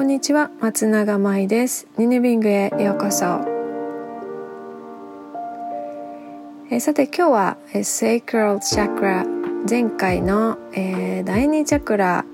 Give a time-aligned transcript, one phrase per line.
[0.00, 1.86] こんにちは松永舞です。
[1.98, 3.44] ニネビングへようこそ。
[6.70, 9.26] えさて今日はえセイクルチャクラ
[9.68, 12.24] 前回の、えー、第二チャクラ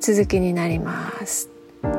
[0.00, 1.50] 続きになります。
[1.82, 1.90] さ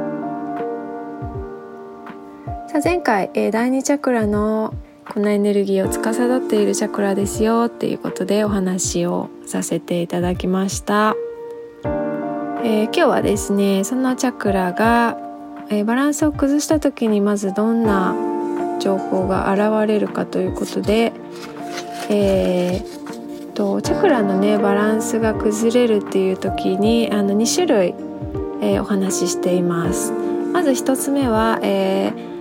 [2.80, 4.74] あ前回、えー、第二チャクラの
[5.08, 11.16] このエネルギーを司っているチャクラですよっていうことでお話をさせていただきました。
[12.74, 15.16] えー、今日はですねそのチャクラが、
[15.70, 18.16] えー、バランスを崩した時にまずどんな
[18.80, 21.14] 情報が現れるかということで、
[22.10, 27.90] えー、とチャクラのねバランスが崩れるっていう時にあの2種類、
[28.62, 30.12] えー、お話ししています。
[30.12, 32.34] まず1つ目は、えー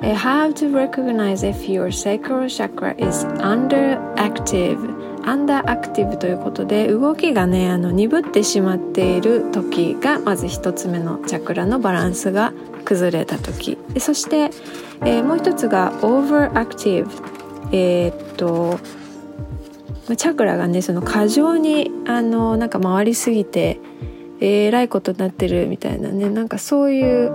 [0.00, 4.78] How to recognize if your sacral chakra is underactive
[5.30, 12.52] underactive ということで動きがねあの鈍ってしまっている時がまず一つ目のチャクラのバランスが
[12.84, 13.78] 崩れた時。
[13.94, 14.50] でそして、
[15.02, 17.10] えー、もう一つが overactive
[17.70, 18.80] えー、っと
[20.16, 23.78] チャクラがねその過剰にあのなんか回りすぎて
[24.40, 27.30] えらいことになってるみたいなねなんかそういう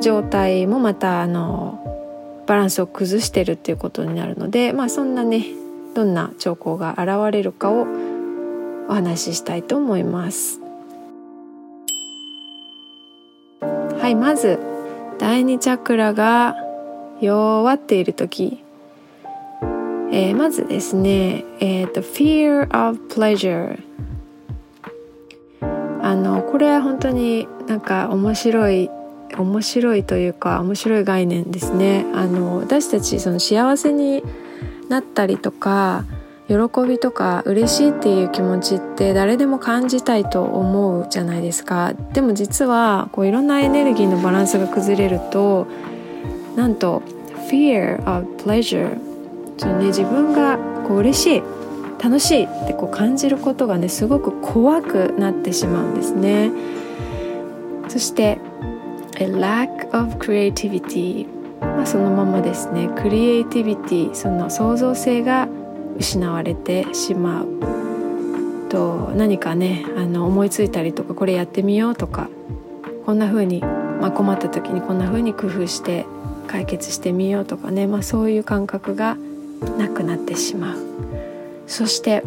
[0.00, 5.46] 状態もまたあのバランスを崩してるっていうことになるのでまあそんなね
[5.94, 7.86] どんな兆候が現れるかを
[8.88, 10.60] お話ししたいと思います。
[14.00, 14.58] はいまず
[15.18, 16.56] 第二チャクラが
[17.20, 18.62] 弱っている時、
[20.10, 23.80] えー、まずですね、えーと、fear of pleasure
[26.02, 28.90] あのこれは本当になんか面白い
[29.38, 32.04] 面白いというか面白い概念ですね。
[32.14, 34.22] あの私たちその幸せに
[34.88, 36.04] なったりとか
[36.46, 36.54] 喜
[36.86, 41.94] びとか嬉しいっていう気持ちって誰でも感じたいと思うじゃないですか。
[42.12, 45.66] でも実はこういろんなエネルギーのバランスが崩れると
[46.54, 47.02] なんと
[47.50, 48.98] fear of pleasure
[49.56, 51.42] その、ね、自分がこう嬉しい
[52.02, 56.52] 楽しいってこう感じることがねすごく怖くなってしまうんですね。
[57.88, 58.38] そして
[59.16, 61.26] a lack of creativity
[61.64, 62.88] まあ、そのままですね。
[62.96, 65.48] クリエイティビティその創造性が
[65.98, 67.48] 失われてしまう。
[68.74, 72.28] と何かねあの思いついたりとかこれやってみようとか
[73.06, 76.06] こんな風に、まあ、困った時にこんな風に工夫して
[76.48, 79.16] 解決してみようとかね、まあ、そういう感覚が
[79.78, 80.78] なくなってしまう。
[81.66, 82.24] そして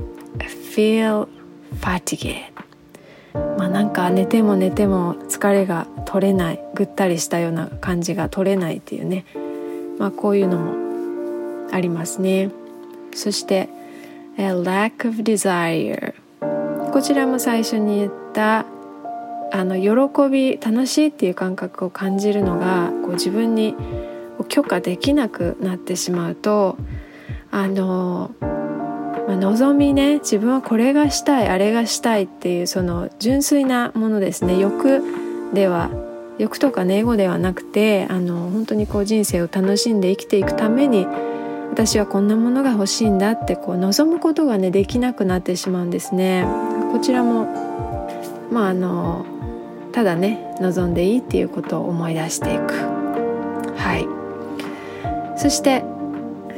[0.73, 1.27] feel
[1.81, 2.35] fatigue
[3.57, 6.66] まあなんか寝ても寝ても疲れが取れない。
[6.77, 9.25] ぐったりしたような感じが取れないっていうね。
[9.97, 10.75] まあこういうのも
[11.71, 12.51] ありますね。
[13.15, 13.67] そして
[14.37, 16.13] a lack of desire
[16.91, 18.67] こちらも最初に言った
[19.51, 23.75] あの喜び楽しいっていう感覚を感じるのがこう自分に
[24.47, 26.77] 許可できなくなってしまうと
[27.49, 28.31] あの
[29.27, 34.57] まあ、望みね自分はこれがしたいあれがしたいっていうその純粋なものですね。
[34.57, 35.01] 欲
[35.53, 35.89] では
[36.37, 41.07] 欲とかねエゴではなくてあの本当にこう人生を楽しんで生きていくために
[41.71, 46.45] 私はこんなものが欲しいんだってこう望むことがねできなくなってしまうんですね。
[46.91, 47.45] こちらも
[48.51, 49.25] まああの
[49.91, 52.73] ただね望んでいいっていうことを思い出していく。
[53.75, 54.07] はい
[55.39, 55.83] そして、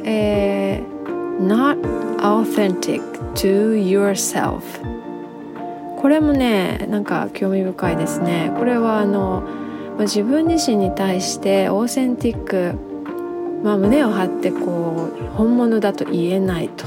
[0.03, 0.99] えー
[1.39, 1.77] not
[2.19, 3.01] authentic
[3.33, 4.61] to yourself
[5.97, 9.43] これもねなんか興味深いですねこれはあの
[9.99, 12.73] ま自分自身に対してオーセンティック、
[13.63, 16.85] まあ、胸を張ってこう本物だと言えないと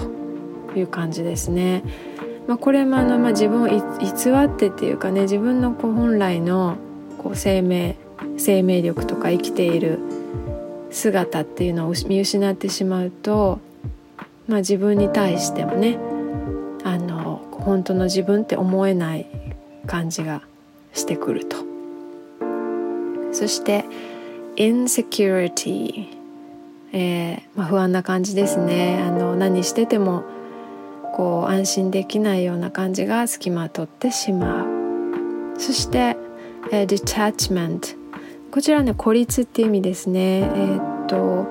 [0.75, 1.84] いう感じですね。
[2.49, 6.77] まあ、これもあの、まあ、自分を偽ってっていうかね自分のこう本来の
[7.19, 7.97] こう生命
[8.37, 10.00] 生命力とか生きている
[10.91, 13.61] 姿っていうのを見失ってしまうと
[14.49, 15.99] まあ、自分に対してもね
[16.84, 19.27] あの本当の自分って思えない
[19.87, 20.43] 感じが
[20.93, 21.56] してくると
[23.32, 23.84] そして
[24.56, 26.06] insecurity、
[26.93, 29.02] えーまあ、不安な感じですね。
[29.02, 30.25] あの何してても
[31.14, 35.58] こう安心できないような感じがつきまとってしまう。
[35.58, 36.17] そして、
[36.70, 37.96] えー、detachment
[38.50, 40.40] こちらね孤立っていう意味ですね。
[40.40, 41.46] えー、っと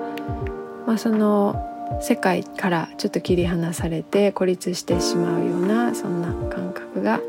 [0.86, 1.68] まあその
[2.00, 7.20] 世界からちょっと切り離されて孤立してしまうようなそんな感覚が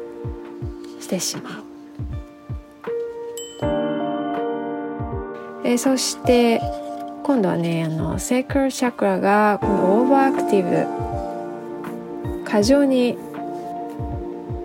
[0.99, 1.62] してしまう。
[5.63, 6.61] えー、そして
[7.23, 11.03] 今度はねあの sacral chakra がこの overactive。
[12.53, 13.17] 過剰に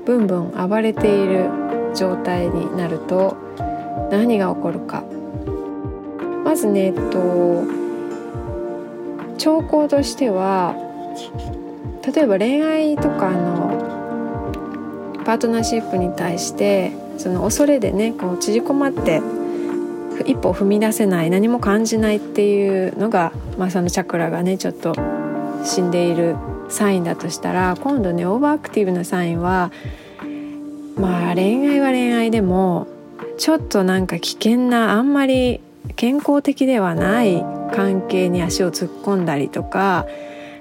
[0.04, 1.48] ブンブン暴れている
[1.94, 3.36] 状態になると
[4.10, 5.04] 何が起こるか。
[6.44, 7.64] まずねえっと
[9.38, 10.74] 兆候としては
[12.14, 19.22] 例えば恋愛とかのパートナーシップに対してその恐れでねこう縮こまって
[20.26, 24.94] 一歩踏み出せない何も感じないっていうのが、まあ、そのチャクラがねちょっと
[25.64, 26.36] 死んでいる
[26.68, 29.72] サインだとしたら今度ね overactive なサインは
[30.96, 32.86] まあ恋愛は恋愛でも
[33.38, 35.60] ちょっとなんか危険なあんまり
[35.96, 37.40] 健康的ではない
[37.72, 40.06] 関係に足を突っ込んだりとか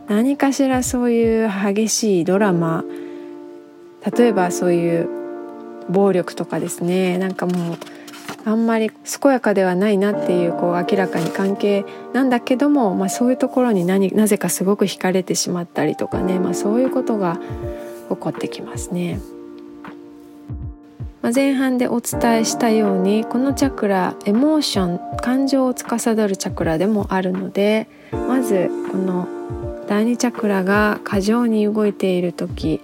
[0.08, 2.86] 何かしらそういう激しいドラマ
[4.18, 5.10] 例えばそういう
[5.90, 7.78] 暴力とかですねなんかもう
[8.48, 11.84] あんまり健やかではないなっていうこう明らかに関係
[12.14, 17.42] なんだけども、まあ、そういうところに何なぜかすごく惹かれてしまったりとかね、まあ、そういうことが
[18.08, 19.20] 起こってきますね。
[21.22, 29.28] まあ、前半でお伝えしたようにこのチャクラエモーション感情を司るチャクラでもあるのでまずこの
[29.90, 32.80] 第二チャクラが過剰に動いている時、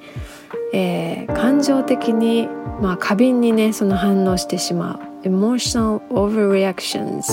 [0.74, 2.50] えー、感情的に、
[2.82, 7.24] まあ、過敏にねその反応してしまう emotional overreactions、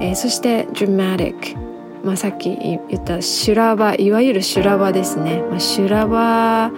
[0.00, 1.56] えー、そして dramatic
[2.04, 6.70] まあ、さっき言った修羅場いわゆる修羅場ですね、まあ、修羅場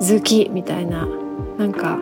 [0.00, 1.08] 好きみたいな。
[1.58, 1.98] なんか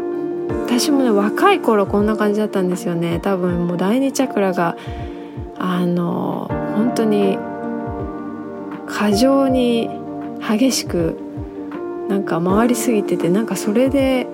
[0.67, 3.21] 私もね若い頃こんな感じだったんですよね。
[3.21, 4.77] 多分もう第二チャクラが
[5.57, 7.39] あの本当に
[8.87, 9.89] 過剰に
[10.47, 11.17] 激しく
[12.09, 14.27] なんか回りすぎててなんかそれで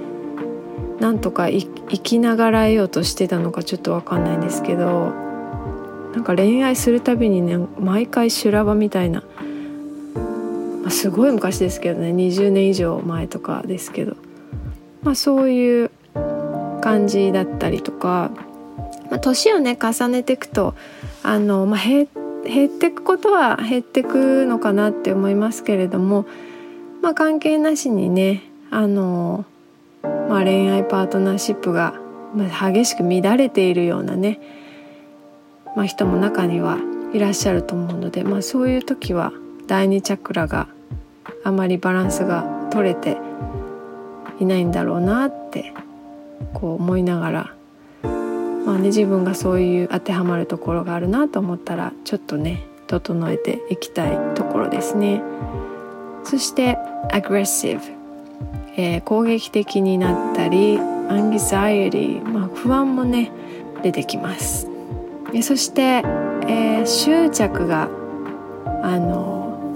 [0.99, 5.13] なんとか生生きながらえようとしてたのかちょっと分かんないんですけど
[6.15, 9.23] なんか恋愛するたびにね毎回修羅場みたいな、
[10.83, 14.17] まあ、すごい昔ですけどね20年以上前とかですけど、
[15.03, 15.91] まあ、そういう
[16.81, 18.31] 感じだったりとか、
[19.11, 20.75] まあ、年をね重ねていくと
[21.23, 22.09] あの、まあ、減
[22.45, 26.27] 減ってくことは減ってくのかなって思いますけれども、
[27.03, 29.45] まあ、関係なしにねあの、
[30.03, 31.95] まあ、恋愛パートナーシップが
[32.35, 34.41] 激しく乱れているようなね
[35.77, 36.79] まあ、人も中には
[37.13, 39.33] いらっしゃると思うので、まあ、そういう時は
[39.67, 40.69] 第二チャクラが
[41.45, 43.19] あまりバランスが取れて
[44.41, 45.73] いないんだろうなって
[46.55, 47.55] こう思いながら、
[48.03, 55.23] まあね、自分がそういう当てはまるところがあるなと思ったらちょっとね整えていきたいところですね。
[56.25, 56.77] そして
[57.13, 57.81] アグレッシブ、
[58.77, 63.31] えー、攻撃的になったりアンギザイエリー、まあ、不安もね
[63.83, 64.69] 出てきます。
[65.43, 66.03] そして、
[66.47, 67.89] えー、執着が
[68.83, 69.75] あの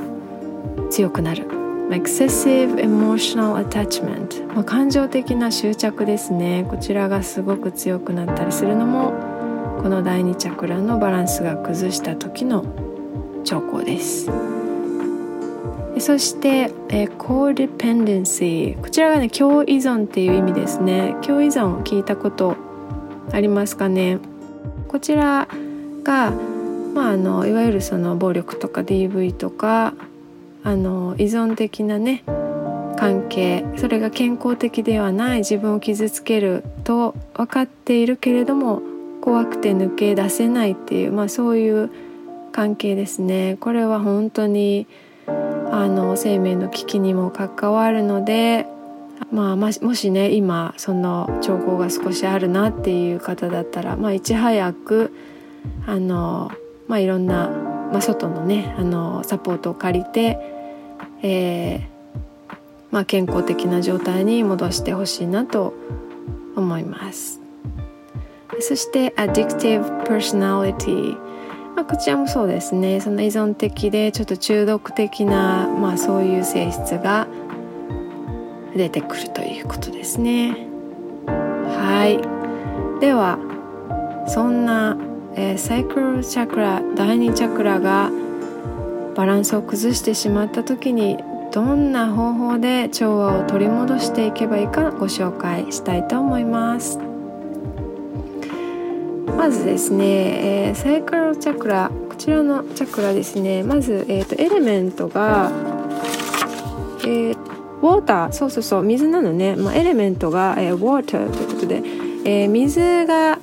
[0.90, 1.48] 強くなる。
[1.90, 6.66] Excessive emotional attachment、まあ、感情的な執着ですね。
[6.70, 9.12] こちらがすごく強くなったりするのも
[9.82, 12.64] この第二チャクラのバランスが崩した時の
[13.44, 14.53] 兆候です。
[16.00, 21.16] そして、えー、codependency こちらがね共依存っていう意味ですね。
[21.22, 22.56] 共依存聞いたこと
[23.32, 24.18] ありますかね。
[24.88, 25.48] こちら
[26.02, 26.32] が、
[26.94, 29.94] まあ、あのいわゆるその暴力とか DV とか
[30.62, 32.24] あの依存的なね
[32.96, 33.64] 関係。
[33.76, 38.82] それが健康的ではない自分を傷つけると分かっているけれども
[39.20, 41.90] 怖くて抜け出せないっていう、まあ、そういう
[42.52, 43.56] 関係ですね。
[43.60, 44.86] これは本当に
[45.82, 48.66] あの生命の危機にも関わるので
[49.30, 55.12] まあ、もしね今その兆候が少しあるなっていう方だったら、まあ、いち早く
[55.86, 56.52] あの、
[56.88, 60.38] まあ、いろんな、まあ、外のねあのサポートを借りて、
[61.22, 61.94] えー
[62.90, 65.74] まあ、健康的な状態に戻してほしいなと
[66.56, 67.40] 思います。
[68.60, 71.16] そして addictive personality
[71.74, 73.00] まあ、こちらもそうですね。
[73.00, 77.26] その依存的でちょっと中毒的な、まあ、そういう性質が
[78.76, 80.68] 出てくるということですね。
[81.26, 83.00] はい。
[83.00, 83.38] では
[84.28, 84.96] そんな、
[85.34, 88.10] えー、サイクルチャクラ第2チャクラが
[89.16, 91.18] バランスを崩してしまった時に
[91.52, 97.13] どんな方法で調和を取り戻していけばいいかご紹介したいと思います。
[99.36, 100.04] まずですね、
[100.68, 103.62] えー、サイクルチャクラこちらのチャクラですね。
[103.62, 105.50] まず、えーと、エレメントが、
[107.02, 111.82] えーウォーターそうそうそう水なのね、まあ、エレメントが、えー、ウォーターということで、
[112.24, 113.38] えー、水が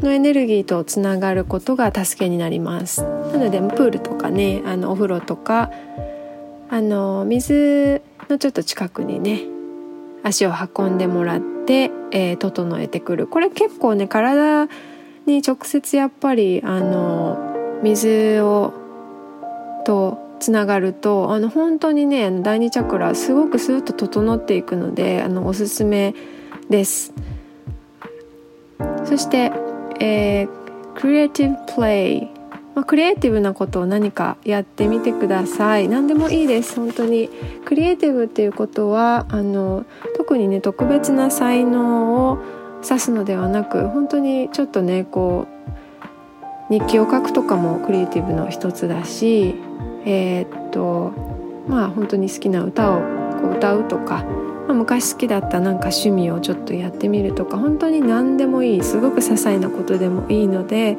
[0.00, 3.02] のエネルギーとつながることが助けになります。
[3.02, 5.70] なのでプールとかねあのお風呂とか
[6.68, 9.42] あの水のちょっと近くにね
[10.24, 13.28] 足を運んでもらって、えー、整えてくる。
[13.28, 14.68] これ結構ね体
[15.26, 18.74] に直接やっぱりあの水を
[19.84, 26.14] とつながるとあの本当にね第二チャクラすごくスーッと整っていくのであのおすすめ
[26.68, 27.12] です。
[29.04, 29.52] そして、
[30.00, 32.22] えー、クリエイティブプレイ、
[32.74, 35.88] まあ、クリエイティブなことを何かやってみてください。
[35.88, 37.28] 何でもいいです本当に。
[37.64, 39.84] クリエイティブっていうことはあの
[40.16, 42.38] 特にね特別な才能を
[42.84, 45.46] 指すのではなく本当にちょっとねこ
[46.70, 49.54] う日記を書くとかもクリエイティブの一つだし
[50.04, 51.12] えー、っと
[51.68, 53.00] まあ本当に好きな歌を
[53.40, 54.24] こう歌うとか、
[54.66, 60.96] まあ、昔好きだったなんか趣味をちょっとやってみるとか本当に何でもいいすごく些細なことでもいいので、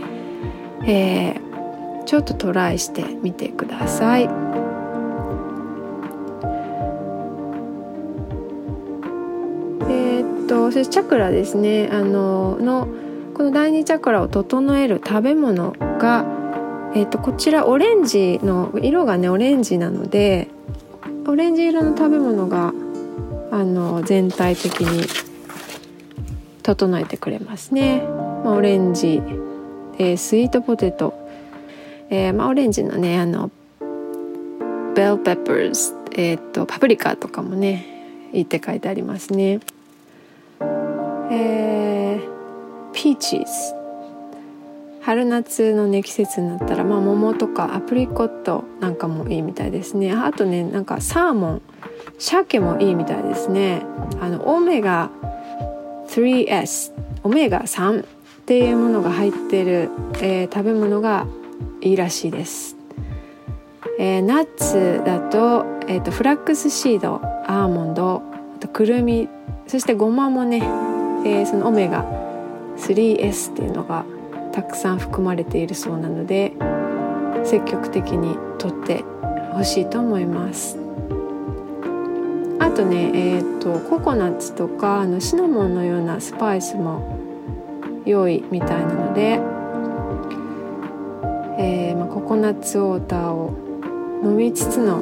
[0.86, 4.65] えー、ちょっとトライしてみてください。
[10.72, 12.88] そしてチャクラですねあのの
[13.34, 16.26] この第二チャクラを整える食べ物が
[16.96, 20.48] えーと、こちらオレンジの色がねオレンジなので
[21.28, 22.74] オレンジ色の食べ物が
[23.52, 25.06] あの全体的に
[26.64, 28.02] 整えてくれますね。
[28.46, 29.22] まあ、オレンジ、
[29.98, 31.14] えー、スイートポテト、
[32.10, 33.52] えー、まあ、オレンジのねあの
[34.96, 39.60] ベルペッパーズ、えーと、パプリカとかもねいいって書いてありますね。
[41.32, 43.86] えー、ピーチーズ
[45.02, 50.12] 春夏のね季節になったら、まあ、桃とかアプリコットなんかもいいみたいですね。
[50.12, 51.62] あとねなんかサーモン。
[52.18, 53.84] 鮭もいいみたいですね。
[54.20, 55.12] あのオメガ
[56.08, 58.06] 3S オメガ3っ
[58.46, 59.90] ていうものが入ってる、
[60.22, 61.28] えー、食べ物が
[61.82, 62.78] いいらしいです、
[64.00, 67.16] えー、ナッツだと,、えーと、フラックスシード
[67.48, 68.22] アーモンド
[68.56, 69.28] あとくるみ。
[69.68, 70.62] そしてごまもね、
[71.26, 72.06] えー、そのオメガ
[72.78, 74.06] 3S っていうのが
[74.52, 76.54] たくさん含まれているそうなので
[77.44, 79.04] 積極的にとって
[79.52, 80.78] ほしいと思います。
[82.60, 87.18] あとねえっ、ー、とココナッツとかあのシナモンのようなスパイスも
[88.06, 89.40] 良いみたいなので、
[91.58, 93.54] えーまあ、ココナッツウォーターを
[94.24, 95.02] 飲みつつの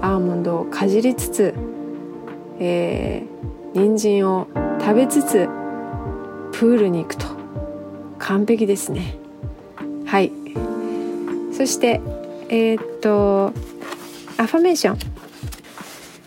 [0.00, 1.54] アーモンドをかじりつつ、
[2.58, 4.48] えー、人参を
[4.90, 5.46] 食べつつ
[6.50, 7.24] プールに行くと
[8.18, 9.14] 完璧ですね。
[10.04, 10.32] はい。
[11.52, 12.00] そして
[12.48, 13.52] えー、っと
[14.36, 14.98] アファメーション、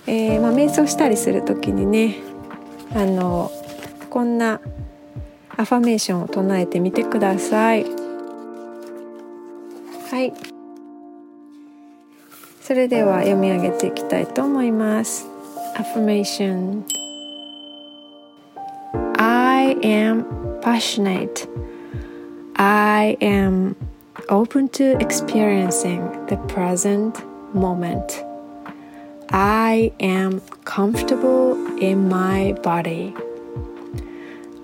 [0.08, 2.16] えー、まあ、瞑想したりする時にね
[2.96, 3.52] あの
[4.10, 4.62] こんな
[5.58, 7.84] アファメーションを唱えてみてください。
[10.10, 10.32] はい。
[12.62, 15.28] それでは読み上げていきたいと思います。
[15.76, 17.03] Affirmation
[19.83, 20.25] am
[20.61, 21.47] passionate
[22.61, 23.77] I am
[24.29, 27.25] open to experiencing the present
[27.55, 28.25] moment.
[29.31, 33.15] I am comfortable in my body.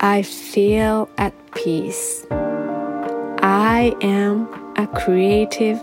[0.01, 2.25] I feel at peace.
[2.29, 5.81] I am a creative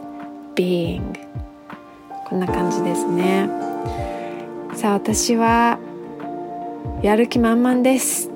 [0.54, 1.16] being.
[2.28, 3.48] こんな感じですね。
[4.74, 5.78] さあ、私は
[7.02, 8.28] やる気満々です。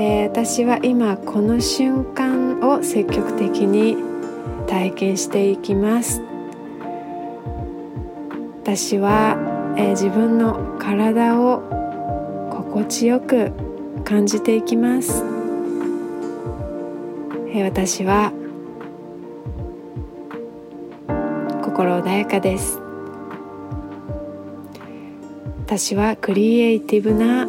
[0.00, 3.96] えー、私は今この瞬間を積極的に
[4.68, 6.22] 体験していきます。
[8.62, 9.36] 私は、
[9.76, 11.62] えー、自分の体を
[12.52, 13.50] 心地よく
[14.04, 15.24] 感じていきます、
[17.48, 18.32] えー、私は
[21.64, 22.78] 心穏やかです。
[25.66, 27.46] 私はクリエイティブな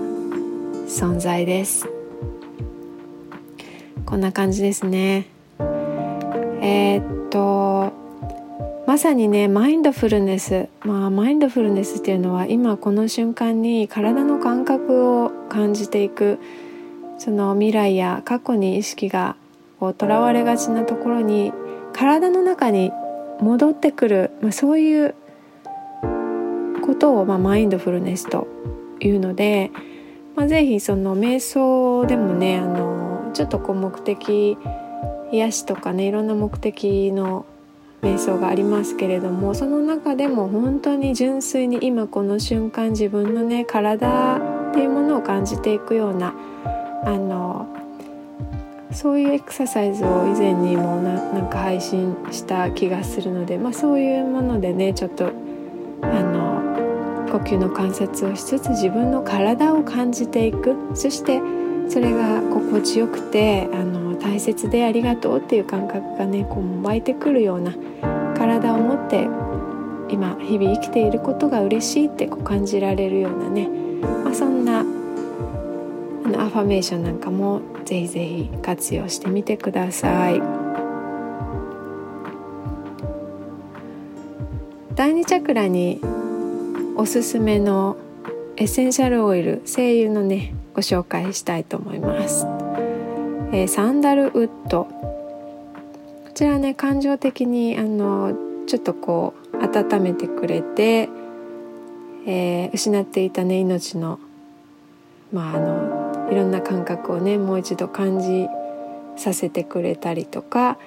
[0.87, 1.98] 存在です。
[4.09, 5.27] こんな感じですね。
[6.61, 7.93] えー、っと
[8.87, 10.67] まさにねマインドフルネス。
[10.83, 16.39] まあマインドフルネスっていうのは今この瞬間に体の感覚を感じていく
[17.19, 19.35] その未来や過去に意識が
[19.79, 21.53] とらわれがちなところに
[21.93, 22.91] 体の中に
[23.39, 25.13] 戻ってくる、まあ、そういう
[26.81, 28.47] ことを、まあ、マインドフルネスと
[29.01, 29.69] いうので、
[30.35, 32.88] まあ、ぜひその瞑想でもねあの
[33.33, 34.57] ちょっとこう目的
[35.31, 37.45] 癒しとかねいろんな目的の
[38.01, 46.33] 瞑想がありますけれどもその中でも本当に純粋に今この瞬間自分のね体っていうものを感じていくような
[47.05, 47.67] あの
[48.91, 55.31] そういうエクササイズを以前にもななんか配信した気がするので、まあ、そういうものでねちょっと
[56.01, 60.75] あの呼吸の観察をしつつ自分の体を感じていく。
[60.95, 61.39] そして
[61.89, 67.73] それが心地よくてあの大切でありがとうっていう感覚がねこう湧いてくるような
[68.37, 69.23] 体を持って
[70.13, 73.67] 今日々生きていることが嬉しいってこう感じられるようなね、
[74.23, 80.41] まあ、そんなあのアファメーションなんかもぜひぜひ活用してみてください。
[84.95, 86.01] 第2チャクラに
[86.97, 87.95] おすすめの
[88.59, 92.45] エッセンシャルオイル精油のねご紹介したいと思います、
[93.53, 94.83] えー、サンダルウッド。
[94.83, 98.33] こちらね感情的にあの
[98.67, 101.07] ちょっとこう温めてくれて、
[102.27, 104.19] えー、失っていたね命の
[105.31, 108.47] まああのいろんな感覚をねもう一度感じ
[109.15, 110.77] させてくれたりとか、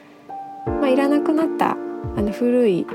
[0.66, 1.76] まあ、いらなくなったあ
[2.20, 2.86] の古い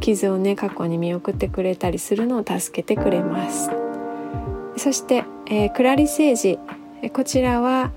[0.00, 3.81] 傷をね過去に見送ってくれたりするのを助けてくれます。
[4.76, 6.58] そして、えー、クラリセージ
[7.12, 7.92] こちらは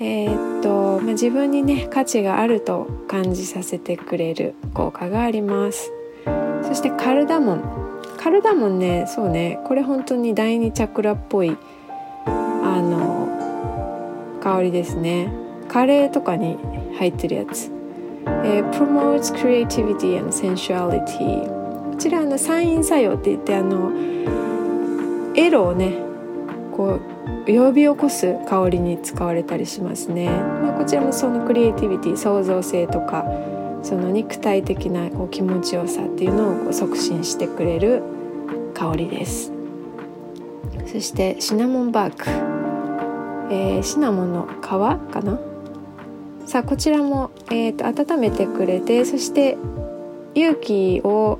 [0.00, 5.92] えー、っと、まあ、自分にね価値があると感じさせてくれる効果があります。
[6.62, 7.62] そしてカルダモン。
[8.18, 11.56] カルダモンねそうねこれ本当に第二チャクラっぽい
[12.24, 15.32] あの香りですね。
[15.68, 16.58] カレーとかに
[16.98, 17.70] 入ってるやつ。
[18.44, 23.92] えー、promotes creativity and sensuality こちらのサイン作用って言ってあの
[25.34, 25.94] エロをね
[26.72, 27.00] こ
[27.46, 33.24] う呼び起こす香りに使われたりしますね、まあ、こちらもそのクリエイティビティ創造性とか
[33.82, 38.02] その肉体的なこう気持ちよさっていうのを促進してくれる
[38.74, 39.52] 香りです。
[40.86, 42.28] そしてシナモンバーク、
[43.52, 44.76] えー、シナモンの皮か
[45.22, 45.38] な？
[46.46, 49.56] さあこちらも、えーと、温めてくれてそして
[50.34, 51.38] 勇気を、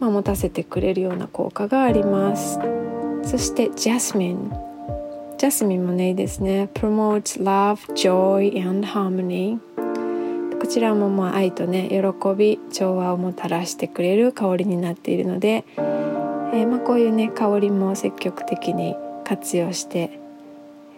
[0.00, 2.58] まあ、持たせてくれるような効果があります。
[3.22, 4.52] そしてジャスミン
[5.38, 6.68] ジャスミンもねいいですね。
[6.74, 9.58] Promotes love, joy and harmony
[10.60, 20.18] こちらもまあ愛とね喜び調和をもたらしてくれる香りになっているので、えー、まあこういうね香りも積極的に活用して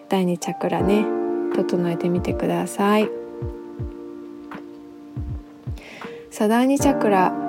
[0.09, 1.05] 第2チャクラね
[1.55, 3.09] 整えてみてください。
[6.31, 7.46] サダーニチャクラ。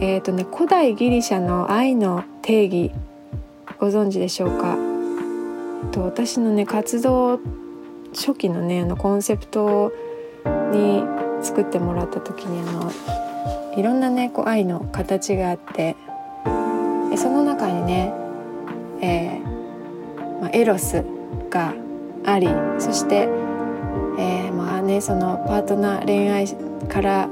[0.00, 2.92] えっ、ー、とね古代ギリシャの愛の定義
[3.78, 4.76] ご存知でしょうか？
[5.90, 7.40] と私のね活動
[8.14, 9.92] 初期のねあのコンセプト
[10.70, 11.02] に
[11.42, 12.92] 作ってもらった時にあの
[13.76, 15.96] いろんなねこう愛の形があって
[17.16, 18.14] その中にね、
[19.00, 21.04] えーまあ、エロス
[21.50, 21.74] が
[22.24, 23.28] ありそして、
[24.18, 26.46] えー、まあねそのパートナー恋愛
[26.88, 27.28] から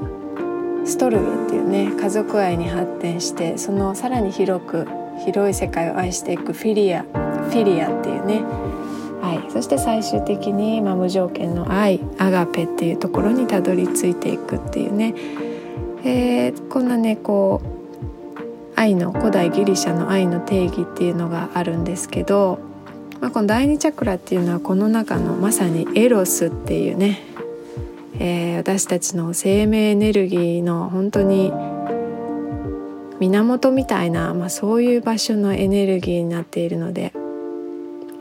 [0.85, 4.87] ストルゲっていうね家族愛に発展してそのさらに広く
[5.25, 8.43] 広い世界を愛していくフィリアフィリアっていうね。
[9.23, 15.13] 愛そして最終的に、まあ、無条件の愛アガペっていうところにたどり着いていくっていうね、
[16.03, 22.71] えー、こんなねこう愛の古代ギリシャの愛の定義っていうのがあるんですけど
[23.21, 27.21] まあ、この第二チャクラっていうのはこの中のまさにエロスっていうね、
[28.19, 31.51] えー、私たちの生命エネルギーの本当に
[33.19, 37.13] 源みたいな、まあ、そういう場所のエネルギーになっているので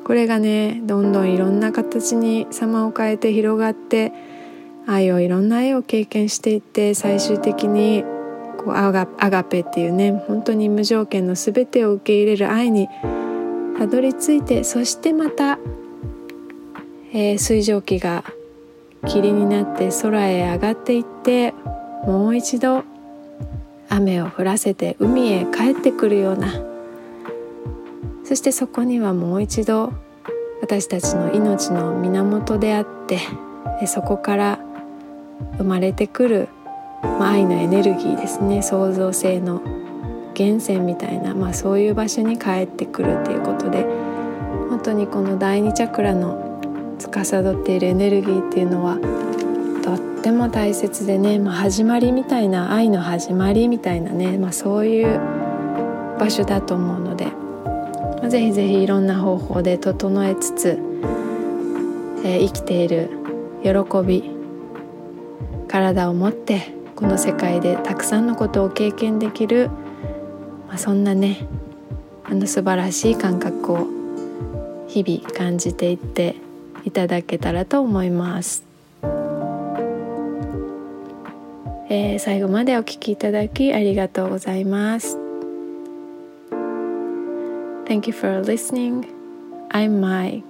[0.04, 4.12] これがねどんどんいろんな形に様を変えて広がって
[4.86, 8.02] 愛をいろんな愛を経験していって最終的に
[8.58, 12.88] こうアガアガペっていうね本当に無条件の全てを受け入れる愛に
[13.78, 15.58] たどり着いてそしてまた、
[17.12, 18.24] えー、水蒸気が
[19.06, 21.52] 霧になって空へ上がっていって
[22.04, 22.84] もう一度
[23.88, 26.52] 雨を降らせて海へ帰ってくるような。
[28.24, 29.92] そしてそこにはもう一度
[30.62, 33.18] 私たちの命の源であって
[33.86, 34.60] そこから
[35.58, 36.48] 生まれてくる、
[37.02, 38.62] ま、愛のエネルギーですね。
[38.62, 39.60] 創造性の
[40.38, 43.82] 源泉みたいな、まあ、そういう場所に帰ってくるっていうことで
[44.68, 46.49] 本当にこの第二チャクラの
[47.00, 48.96] 司っているエネルギーっていうのは
[49.82, 55.18] とっても大切でね、まあ、始まりみたいな愛の始まりみたいなね、まあ、そういう
[56.18, 60.78] 場所だと思うので、まあ、ぜひぜひいろんな方法で整えつつ、
[62.24, 63.10] えー、生きている
[63.62, 63.70] 喜
[64.06, 64.30] び
[65.68, 69.70] 体を持ってこの世界でたくさんのことを経験できる
[70.70, 71.48] まあ、そんなね
[72.22, 73.88] あの素晴らしい感覚を
[74.86, 76.36] 日々感じていって
[76.84, 78.64] いただけたらと思います。
[81.92, 85.18] えー、最後までお聴きいただきありがとうございます。
[87.86, 89.04] Thank you for listening.
[89.70, 90.44] I'm Mai.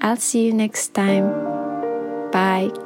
[0.00, 1.32] I'll see you next time.
[2.30, 2.85] Bye.